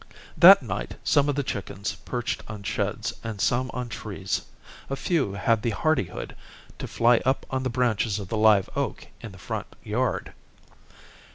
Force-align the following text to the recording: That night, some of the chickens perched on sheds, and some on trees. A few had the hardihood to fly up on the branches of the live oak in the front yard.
That 0.35 0.63
night, 0.63 0.95
some 1.03 1.29
of 1.29 1.35
the 1.35 1.43
chickens 1.43 1.93
perched 1.93 2.41
on 2.47 2.63
sheds, 2.63 3.13
and 3.23 3.39
some 3.39 3.69
on 3.71 3.87
trees. 3.87 4.41
A 4.89 4.95
few 4.95 5.33
had 5.33 5.61
the 5.61 5.69
hardihood 5.69 6.35
to 6.79 6.87
fly 6.87 7.17
up 7.19 7.45
on 7.51 7.61
the 7.61 7.69
branches 7.69 8.17
of 8.17 8.27
the 8.27 8.35
live 8.35 8.67
oak 8.75 9.05
in 9.21 9.31
the 9.31 9.37
front 9.37 9.67
yard. 9.83 10.33